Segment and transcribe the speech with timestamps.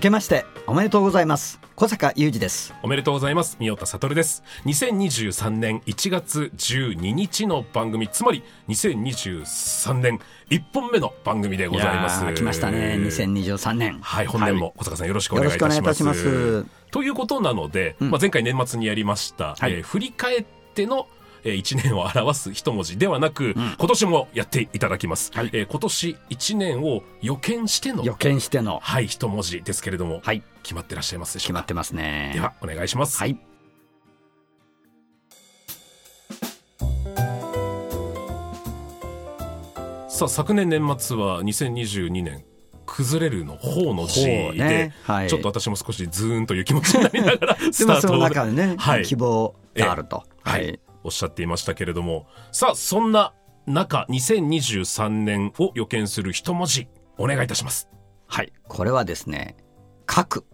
[0.00, 1.60] 明けましておめでとうございます。
[1.76, 2.72] 小坂雄二です。
[2.82, 3.58] おめでとうございます。
[3.60, 4.42] 三代田悟です。
[4.64, 8.08] 2023年1月12日の番組。
[8.08, 10.18] つまり2023年
[10.48, 12.24] 1本目の番組でございます。
[12.32, 12.96] 来ましたね。
[12.98, 13.98] 2023年。
[14.00, 16.64] はい本年も小坂さんよろしくお願いいたします,、ます。
[16.92, 21.08] ということなので、うん、まあ、前回年末にやりました、はい、えー、振り返っての
[21.44, 28.78] えー、1年を表す一文字ではなく、うん、今年もやっていただきます、はい、えー、今年1年を予見しての予見しての。
[28.80, 31.54] はい一文字ですけれども、はい、決まってらっしゃいますでしょうか？
[31.54, 32.32] 決まってますね。
[32.34, 33.18] ではお願いします。
[33.18, 33.38] はい。
[40.08, 42.44] さあ昨年年末は2022年
[42.84, 44.94] 崩れるの方の字で、ね。
[45.04, 53.32] はい、ちょっと私も少しズーンという気持ちになりながら スタートを、ね、はい、希望があると、はい、おっしゃっていましたけれどもさあそんな
[53.66, 57.88] 中2023年を予見する一文字お願いいたします。
[58.26, 58.52] はい。
[58.66, 59.56] これはですね
[60.10, 60.46] 書く。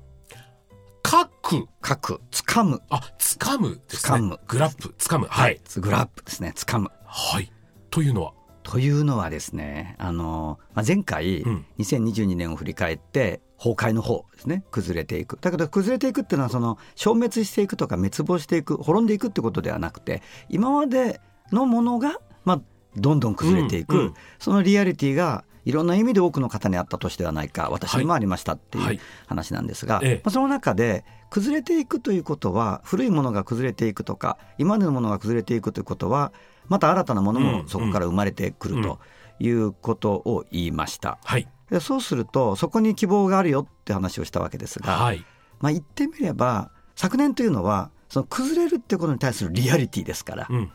[1.07, 1.69] 書く。
[1.87, 2.21] 書く。
[2.31, 2.83] 掴む。
[2.91, 4.19] あ掴むですね。
[4.21, 4.41] む。
[4.49, 4.95] グラップ。
[4.99, 5.27] 掴む。
[5.29, 6.53] はい、グラップですね。
[6.57, 6.91] 掴む。
[7.05, 7.53] はい。
[7.91, 8.33] というのは？
[8.67, 15.39] というのはですねあの、まあ、前回、うん、2022年を振り返って崩壊の方ですね崩れていく。
[15.41, 21.21] だけど崩れていくっていうのはその消滅していくとか滅亡していく滅んでいくってことではなくて今まで
[21.53, 22.61] のものが、まあ、
[22.97, 36.33] どんどん崩れていく、うんうん、そのリアリティがいろんな意味で多くの方にあった年ではないか私にもありましたっていう話なんですが、はいはい、まあ、その中で崩れていくということは古いものが崩れていくとか今までのものが崩れていくということは
[36.69, 38.99] また新たなものもそこから生まれてくると
[39.39, 41.19] いうことを言いました。
[41.25, 41.49] はい。
[41.71, 45.25] でそうするとそこに希望があるよって話をしたわけですが、はい、
[45.61, 50.71] まあ、言ってみれば昨年というのはその崩れるってことに対するリアリティですから、うん、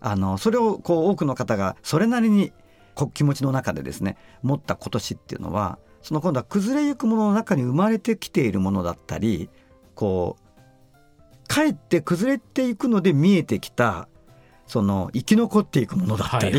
[0.00, 2.52] あのそれをこう多くの方がそれなりに
[3.14, 9.48] 気持ちの中でですね持った今年っていうのはその今度は崩れゆくものの中に生まれてきているものだったり
[9.94, 10.42] こう
[11.46, 14.08] かえって崩れていくので見えてきた
[14.72, 16.58] その生き残っていくものだったり、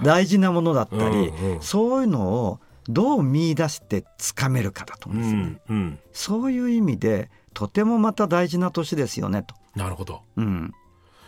[0.00, 9.56] 大事なものだったり、うんうん、そういうのをどう見出してつかめるかだと思うんですよね、うんうん、そういう意味でとてもまた大事な年ですよねと。
[9.74, 10.72] なるほど、うん、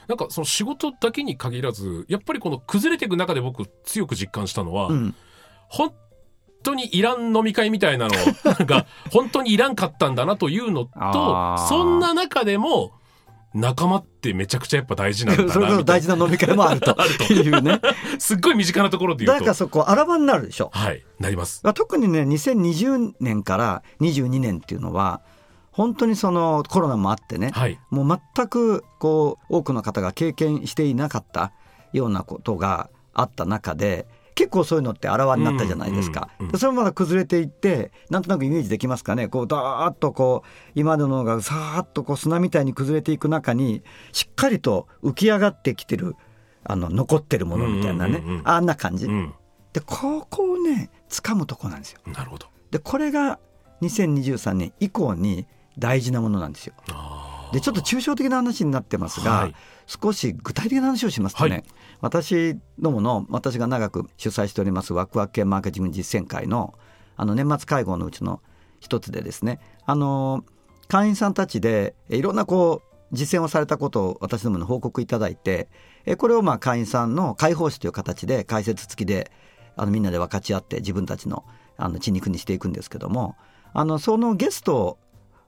[0.06, 5.16] なんかその仕事だけに限らずやっぱりこの崩れていく中で僕強く実感したのは、うん、
[5.68, 5.92] 本
[6.62, 8.14] 当にいらん飲み会みたいなの
[8.66, 12.92] が 本当にいらんかったんだなというのとそんな中でも
[13.52, 16.96] 仲間ってめちゃくちゃやっぱ大事なんだな それ大事な飲み会もあると。
[17.32, 17.80] いうね。
[18.18, 19.40] すっごい身近なところで言うと。
[19.40, 20.70] だからそこあらばになるでしょ。
[20.72, 21.62] はいなります。
[21.74, 25.20] 特にね2020年から22年っていうのは
[25.72, 31.52] 本当にそのコロナもあってね、はい、もう全くこう多くの方が経験していなかった
[31.92, 34.06] ようなことがあった中で
[34.40, 36.30] 結構そういうのってあらわになったじゃないですか。
[36.56, 46.16] それもまだ崩れていってなんとなくイメージできますかねこうダーッとこう今ののがさーっとこう砂みたいに崩れていく中にしっかりと浮き上がってきてる
[46.64, 49.04] あの残ってるものみたいなね、あんな感じ。
[49.04, 49.34] うん、
[49.74, 52.00] でここをね掴むとこなんですよ。
[52.06, 53.38] なるほどでこれが
[53.82, 55.46] 2023年以降に
[55.78, 56.72] 大事なものなんですよ。
[57.52, 59.54] でちょっと抽象的な話になってますが、はい、
[59.86, 61.64] 少し具体的な話をしますとね、はい、
[62.00, 66.74] 私どもの私が長く主催しておりますワクワク系マーケティング実践会の
[67.16, 68.40] あの年末会合のうちの
[68.78, 70.44] 一つでですねあの
[70.88, 75.68] 会員さんたちでいろんなこう実践をされたことを私どもに報告いただいて
[76.16, 79.30] これをまあ会員さんの開放誌という形で解説付きで
[79.76, 81.44] あのみんなで分かち合って自分たちの
[81.76, 83.36] あの血肉にしていくんですけども
[83.72, 84.98] あのそのゲストを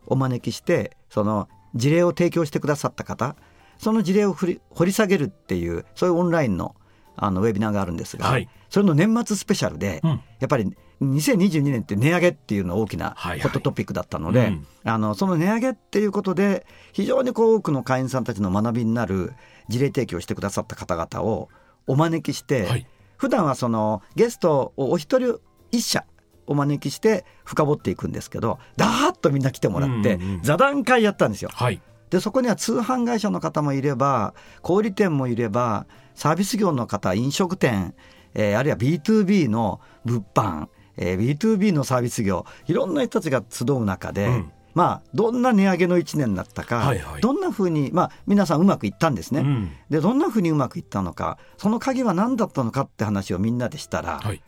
[0.06, 3.36] お招きしてその事例を提供してくださった方
[3.78, 6.74] その事例を掘り下げるっていうそういうオンラインの
[7.14, 10.72] あのウェビナーがあるんですが、はい、それの年末スペシャルで、うん、やっぱり
[11.02, 19.34] 2022年って値上げっていうの大きなホットトピックだったので、はいはいうん、あのその値上げっていうことで非常にこう多くの会員さんたちの学びになる
[19.68, 21.48] 事例提供してくださった方々を
[21.86, 22.86] お招きして、はい、
[23.16, 25.40] 普段はそのゲストをお一人
[25.70, 26.04] 一社
[26.52, 31.50] お招きして深掘っていくんですけどだーっとみんな来てもらって、座談会やったんですよ。
[31.52, 31.80] はい。
[32.10, 37.94] でそこには通販会社の方もいれば小売店もいればサービス業の方飲食店、
[38.34, 40.68] えー、あるいは B2B の物販、
[40.98, 44.52] えー、B2B のサービス業いろんな人たちが集う中で、うん。
[44.74, 54.42] まあ、どんな値上げの1年だったか、はいはい、どんなふうに、まあ、皆さんうまくいったんですね、うん、でどんなふうにうまくいったのかその鍵は何だったのかって話をみんなでしたら、はい、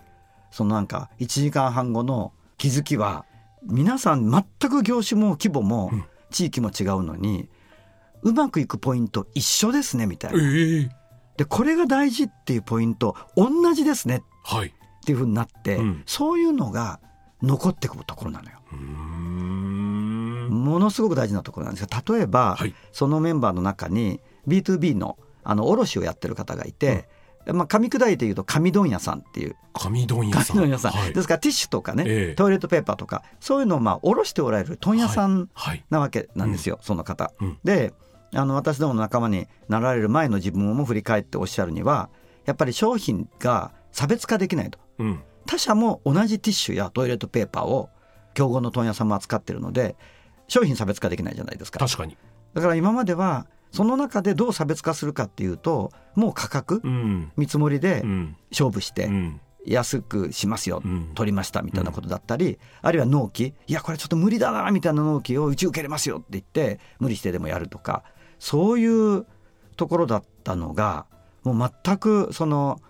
[0.55, 3.25] そのなんか1時間半後の気づきは
[3.65, 5.91] 皆さん全く業種も規模も
[6.31, 7.49] 地域も違うのに、
[8.23, 10.39] うまくいくポイント一緒ですねみたいな。
[10.39, 10.89] えー、
[11.37, 14.23] でこれが大事っていうポイント同じですね。
[14.61, 17.01] っていうふうになって、うん、そういうのが
[17.43, 18.61] 残ってくるところなのよ。
[20.51, 27.09] ものすごく大事なところなんですが例えば、はい、そのメンバーの中に B2B のあの卸をやってる方がいて、
[27.53, 29.57] まあ、噛み砕いて言うと紙問屋さんっていう。
[29.75, 30.55] 紙問屋さ
[30.91, 31.13] ん。
[31.13, 35.51] ですからティッシュとかね、えー、トイレットペーパーとかそういうのをまあ卸しておられる問屋さん
[35.91, 37.33] なわけなんですよ、はいはい、その方。
[37.41, 37.93] うん、で
[38.33, 42.09] あの私どもの仲間になられる前の自分も振り返っておっしゃるには
[42.47, 47.91] やっぱり商品が差別化できないと、うん、他社も同じティッシュやトイレットペーパーを
[48.35, 49.97] 競合の問屋さんも扱ってるので
[50.49, 51.79] 商品差別化できないじゃないですか。
[51.79, 52.17] 確かに。
[52.55, 58.05] だから今まではその中でどう差別化するかっていうともう価格、うん、見積もりで
[58.53, 59.11] 勝負して、
[59.67, 68.05] 安くしますよ、うん、取りましたみたいなことだったり、うん、あるいは納期いやこれちょっと無理だなみたいな納期をうち受けれますよって言って無理してでもやるとか
[68.39, 69.27] そういう
[69.77, 71.07] ところだったのが
[71.43, 72.81] もう全くその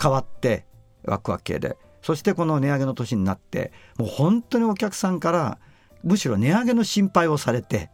[0.00, 0.66] 変わって
[1.04, 5.58] ワクワク系でそしてこの値上げの年になってもう本当にお客さんから
[6.04, 7.90] むしろ値上げの心配をされて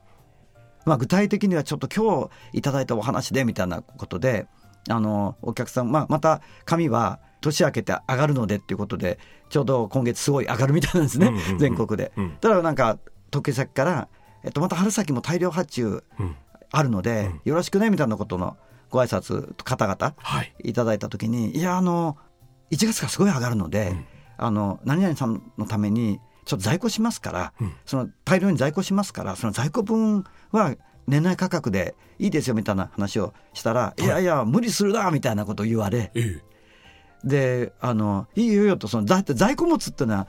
[0.84, 4.46] まあ、具体的にはちょっと今日いただいたお話でみたいなことで
[4.88, 9.18] あのお客さん、まあ、また紙は年明けて上がるのでっていうことで
[9.50, 12.12] ちょうど今月すごい上がるみたいなんですね、全国で。
[12.40, 12.98] ただなんか
[13.30, 14.08] 時計先から、
[14.42, 16.02] えっと、また春先も大量発注
[16.70, 18.56] あるので、よろしくねみたいなことの
[18.90, 20.72] ご挨拶方々い。
[20.72, 22.16] ただいた時に、はい、いやあの
[22.70, 24.06] 1月がすごい上がるので、うん、
[24.38, 30.74] あの何々さんのためにちょっと在庫しますから、うん、その大量に在庫しますからその在庫分は
[31.06, 36.42] 年内価格でいいですよみたいな話をしたら、はい、いやいや無理するなみたいなことを言われ、ええ、
[37.24, 40.28] であのいいよよとそのだって在庫持つっていうのは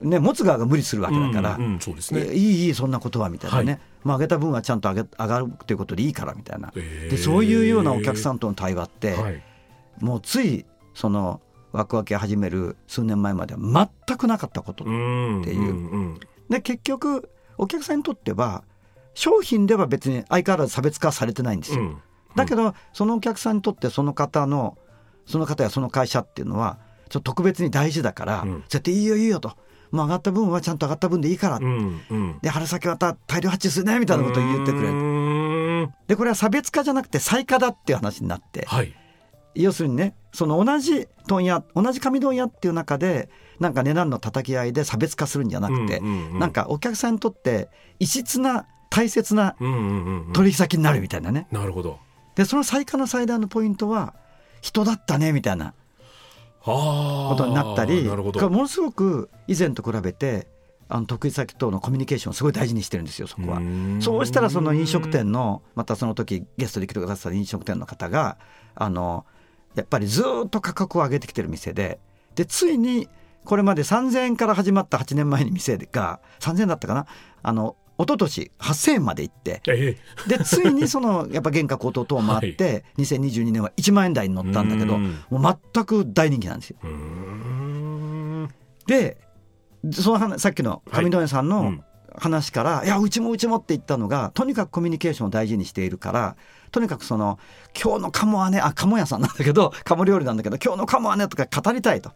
[0.00, 9.42] ね、持つ側が無理するわけだから、うんうんそうですね、いいいいそんなことはみたいなね、はい、まあ、上げた分はちゃんと上げ上がるということでいいからみたいな、でそういうようなお客さんとの対話って、はい、
[9.98, 11.40] もうついその
[11.72, 14.98] ワクワク始める数年前までは全くなかったことっていう。
[14.98, 18.64] うんうんうん、で結局お客さんにとっては
[19.14, 21.80] 商品では別に相変わらず差別化されてないんですよ。
[21.80, 21.98] うん、
[22.36, 24.78] だけどそのお客さんにとってその方の
[25.26, 26.78] その方やその会社っていうのは
[27.08, 29.56] ちょっと特別に大事だから、うん、絶対いいよいいよと。
[29.90, 35.88] もう上がった分はちゃんと上がった分でいいから、うんうん、で春先また大量発注するねみたいなことを言ってくれる。
[36.06, 38.94] でこれは差別化じゃなくて再化だっていう話になって、はい、
[39.62, 43.28] 要するにねその同じ問屋同じ紙問屋っていう中で
[43.58, 47.68] なんか値段の叩き合いで差別化するんじゃなくて、うんうんうん、なんかお客さんにとって
[47.98, 49.56] 異質な大切な
[50.32, 51.46] 取引先になるみたいなね。
[51.50, 51.98] なるほど。
[52.36, 54.14] でその最下の最大のポイントは
[54.60, 55.74] 人だったねみたいな
[56.62, 60.46] ことになったりものすごく以前と比べて
[60.88, 63.60] あの得意先とのコミュニケーションをすごい大事にしてるんですよそこは。
[64.00, 68.38] そうしたらその飲食店のまたその時ゲストで来てくださった飲食店の方が
[68.74, 69.26] あの
[69.74, 71.98] やっぱりずっと価格を上げてきてる店で
[72.34, 73.08] でついに
[73.44, 77.06] これまで3000円から始まった8年前に店が3000円だったかな
[77.42, 79.60] あの一昨年8000円までいって、
[80.28, 86.78] でついにそのやっぱ原価高騰等もあって、はい、2022年は1万円台に乗ったんだけどもう全く大人気なんですよ。
[88.86, 89.16] で
[89.92, 91.74] そのさっきの上戸屋さんの
[92.18, 96.36] 話から、いやうちもうちもって言ったのがとにかくコミュニケーションを大事にしているから
[96.70, 97.38] とにかくその
[97.80, 102.12] 今日の鴨はねあ鴨屋さんなんだけど鴨料理なんだけど今日の鴨はねとか語りたいと。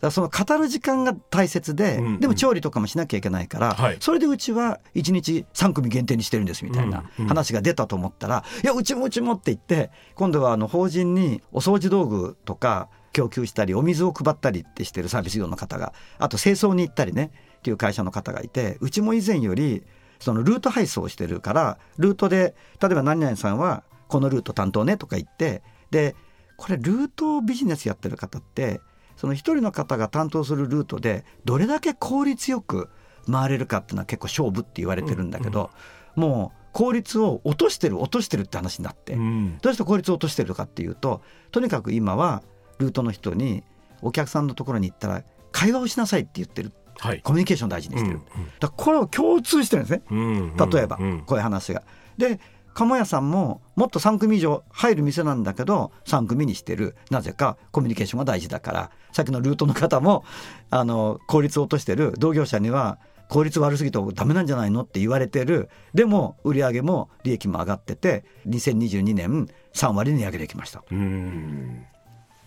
[0.00, 17.30] だその語る時間が大切で、うんうん、でも調理とかもしなきゃいけないから、はい、それでうちは1日3組限定にしてるんですみたいな話が出たと思ったら、うんうん、いやうちもうちもって言って今度はあの法人にお掃除道具とか供給したりお水を配ったりってしてるサービス業の方があと清掃に行ったりね
[17.64, 19.82] っていう会社の方がいてうちも以前より
[20.20, 26.14] そのルート配送してるからルートで例えば何々さんはこのルート担当ねとか言ってで
[26.58, 28.82] これルートビジネスやってる方って
[29.16, 32.90] その一人の方が担当するルートでどれだけ効率よく
[33.30, 35.70] 回れるかっていうのは結構勝負って言われてるんだけど、
[36.16, 36.22] うん。
[36.22, 42.42] うん、もう効率を落としてる落としてるって話になって、うん、どうして効率を落としてるかっていうととにかく今は
[42.78, 43.64] ルートの人に
[44.02, 48.48] お客さんのところに行ったら会話をしなさいって言ってるってはい、コミュニケーション大事にしてる、うんうん。
[48.60, 51.82] だこれを共通してるんですね、うんうん例えば、うんこういう話が。
[52.18, 52.40] で
[52.74, 56.96] 鴨屋さんももっと3組以上入る店なんだけど3組にしてる。
[57.10, 58.90] なぜかコミュニケーションが大事だから。
[59.12, 60.24] さっきのルートの方も
[60.70, 62.14] あの効率を落としてる。
[62.18, 62.98] 同業者には
[63.28, 65.68] 効率悪すぎてダメなんじゃないのって言われてる。
[65.94, 70.82] でも売上も利益も上がってて2022年3割値上げできました。
[70.90, 71.86] うん。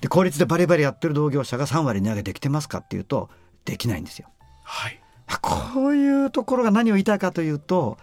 [0.02, 3.30] で効率でバリバリやってる同業者が3割値上げできてますかっていうと
[3.66, 4.28] できないんですよ
[4.68, 5.00] はい。
[5.42, 7.98] こういうところが何を言いたいかというと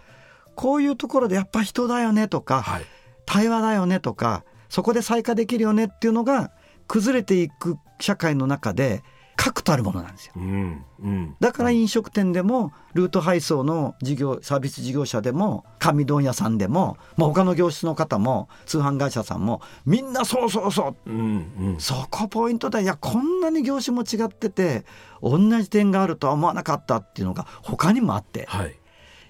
[0.55, 2.85] こういうところでやっぱ人だよねとか、はい。
[3.25, 6.51] 対話だよねとかそこで再化できるよねっていうのが
[6.87, 9.03] 崩れていく社会の中で
[9.45, 10.33] 確たるものなんですよ。
[10.37, 11.35] うんうん。
[11.39, 21.11] だから飲食店でもルート配送の事業サービス事業者でも紙問屋さんでも、まあ、他の業種の方も通販会社さんもみんなそうそうそう。
[21.11, 21.79] うんうん。
[21.79, 22.79] そこポイントだ。
[22.79, 24.83] いやこんなに業種も違ってて
[25.21, 28.45] 同じ点があるとは思わなかったっていうのが他にもあって。
[28.47, 28.75] はい。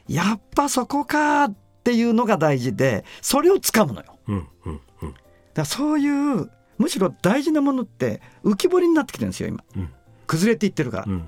[0.08, 1.54] やっぱそこかっ
[1.84, 4.18] ていうのが大事でそれをつかむのよ。
[4.30, 5.14] うんうんうん。
[5.54, 9.62] だそういうむしろ大事なものって浮き彫りになってきてるんですよ今。
[9.76, 9.90] うん
[10.26, 11.06] 崩れていってるから。
[11.08, 11.28] うん。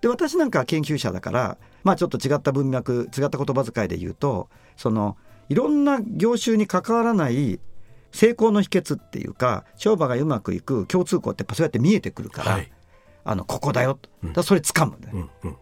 [0.00, 5.16] で私なんかは研究者だからまあちょっと違った文脈違った言葉遣いで言うとその
[5.48, 7.58] いろんな業種に関わらない
[8.12, 12.70] 成功の秘訣っていうか商売がうまくいく共通項ってやっぱそうやって見えてくるから、はい。
[13.24, 13.94] あのここだよ。
[13.94, 15.56] とだからそれ掴むうんうん。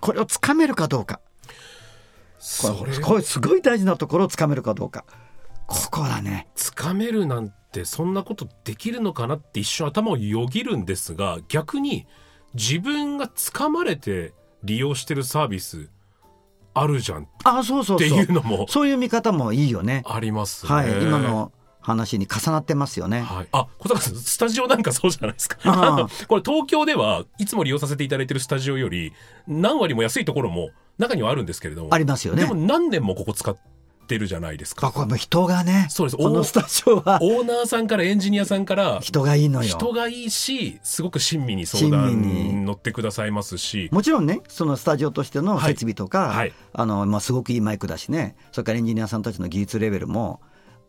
[0.00, 1.20] これを掴めるかどうか。
[3.02, 5.04] これすごい大事なところを掴めるかどうか。
[5.66, 6.46] ここだね。
[6.54, 12.06] つかめるなんてそんなことできるのかなって一瞬頭をよぎるんですが逆に
[12.54, 14.32] 自分がつかまれて
[14.64, 15.88] 利用してるサービス
[16.74, 18.18] あるじゃんっあそうそうてそう。
[18.18, 20.02] いうのもそういう見方もいいよね。
[20.06, 20.72] ありますね。
[20.72, 25.56] はい今の話に重なってますよね、はい、あ小坂さんスタジオなんかそうじゃないですか。
[26.28, 29.12] これ東京ではいつも利用させていただいてるスタジオより
[29.46, 32.42] 何割も安いところも中にはあるんですけれどもありますよね。
[32.42, 33.60] でも何年もここ使って
[34.16, 34.86] るじゃないですか。
[34.86, 36.16] あこれも人がねそうです。
[36.16, 39.68] このスタジオはオーナーさんからエンジニアさんから人がいいのよ。
[39.68, 42.44] 人がいいしすごく親身に相親談身に。
[42.54, 43.88] に乗ってくださいますし。
[43.92, 46.36] もちろんねそのスタジオとしての設備とか、はい。
[46.36, 48.36] はいあのまあ、すごくいいマイクだしね。
[48.52, 50.40] それからエンジニアさんたちの技術レベルも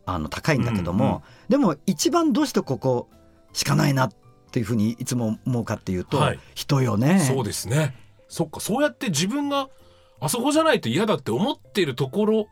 [0.05, 3.09] あの高いんだけども、うんうんでも一番どうしてここ
[3.53, 4.11] しかないなっ
[4.51, 6.39] ていうふうにいつも思うかっていうと、はい。
[6.53, 7.19] 人よね。
[7.19, 7.95] そうですね。
[8.27, 8.59] そっか。
[8.59, 9.69] そうやって自分が
[10.19, 12.47] あそこじゃないと嫌だって思っているところ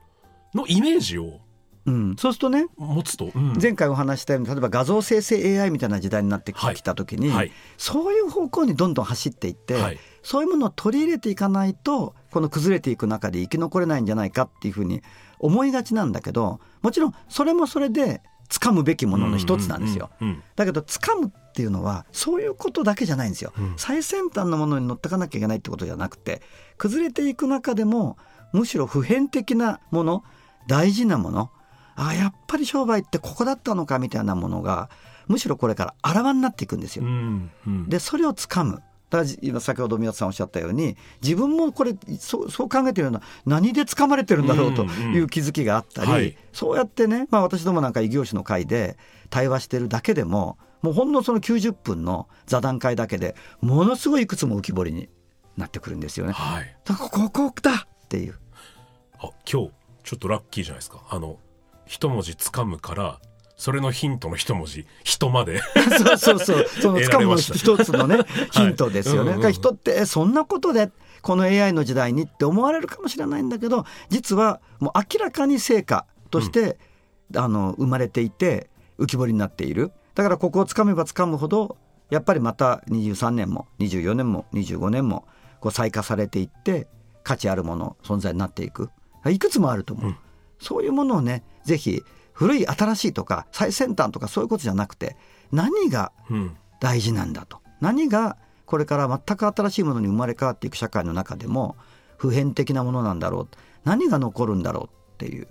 [0.53, 1.39] のイメージを
[1.87, 3.57] うん、そうするとね持つと、うん。
[3.59, 7.51] 前回お話ししたように例えば画像生成 AI みたいな時代になってきはいた時に、はい。
[7.77, 9.99] そういう方向にどんどん走っていって、はい。
[10.21, 15.01] そういうものを取り入れていかないとこの崩れていく中で生き残れないんじゃないかっていうふうに
[15.39, 20.09] 思いがちなんだけどもちろんそれもそれで掴むべきものの一つなんですよ。
[20.57, 23.53] だけど掴むっていうのはそういうことだけじゃないんですよ。
[23.57, 23.73] うん。
[23.77, 26.41] 最先端のものに乗ってかなきゃいけないってことじゃなくて
[26.77, 28.17] 崩れていく中でも
[28.53, 30.23] むしろ普遍的なもの
[30.67, 31.51] 大事なもの
[31.95, 34.89] あやっぱり商売ってここだったのかみたいなものが
[35.27, 37.03] むしろこれからあらわになっていくんですよ。
[37.03, 37.89] うんうん。
[37.89, 38.81] でそれをつかむ。
[39.09, 46.37] だから今先ほど宮田さんおっしゃったように自分もこれそうそう考えてるような何で掴まれてるんだろうという気づきがあったり、うんうんはい。
[46.51, 48.97] そうやってね、まあ、私どもなんか異業種の会で
[49.29, 55.09] 対話してるだけでももうほんのその90分の座談会だけでものすごいいくつも浮き彫りに
[55.55, 56.33] なってくるんですよね。
[56.33, 56.77] はい。
[56.85, 58.35] だからここだっていう。
[59.19, 59.71] あ今日
[60.03, 61.01] ちょっとラッキーじゃないですか。
[61.09, 61.37] あの
[61.85, 63.19] 一文字掴むから
[63.57, 65.61] それのヒントの一文字人まで。
[65.99, 66.65] そうそうそう。
[66.81, 68.19] その得つからむ一つのね
[68.51, 69.19] ヒントですよね。
[69.19, 69.35] うんうんうん。
[69.35, 70.89] だから人ってえそんなことで
[71.21, 76.77] この AI の時代にって思われるかもしれないんだけど実はもう明らかに成果として、
[77.35, 79.91] あの生まれていて浮き彫りになっている。
[80.15, 81.77] だからここをつかめばつかむほど
[82.09, 85.25] やっぱりまた23年も24年も25年も
[85.59, 86.87] こう再化されていって
[87.27, 88.89] 価値あるもの存在になっていく。
[89.27, 90.17] いくつもあると思う、うん。
[90.59, 95.17] そういうものをねぜひ古い新しいとか最先端とかそういうことじゃなくて
[95.51, 96.57] 何がうん。
[96.79, 97.59] 大事なんだと。
[97.81, 101.75] 何がこれから全く新しいものに生まれ変わっていく社会の中でも
[102.17, 103.47] 普遍的なものなんだろう。
[103.83, 105.47] 何が残るんだろうっていう。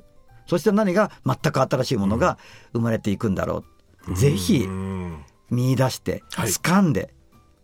[0.46, 2.38] そして何が全く新しいものが
[2.72, 3.64] 生まれていくんだろ
[4.08, 6.48] う、ぜひうん見出してはい。
[6.48, 7.12] 掴んで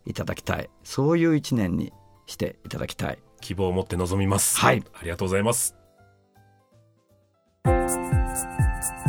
[0.04, 1.92] いただきたい、そういう一年に
[2.26, 4.58] していただきたい希望を持って臨みます。
[4.58, 4.82] はい。
[4.94, 5.76] ありがとうございます。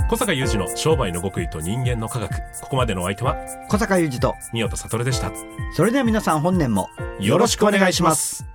[0.10, 2.30] 小坂雄二の商売の極意と人間の科学。
[2.62, 3.38] ここまでのお相手は
[3.70, 5.32] 小坂雄二と三代悟でした。
[5.76, 8.46] それでは皆さん本年もよろしくお願いします。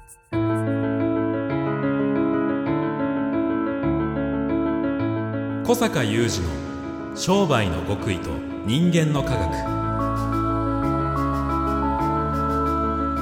[5.67, 6.43] 小坂雄二
[7.11, 8.31] の商売の極意と
[8.67, 9.79] 人間の科学。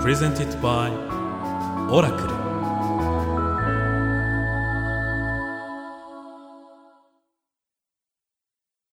[0.04, 0.92] Presented by
[1.90, 2.45] オラクル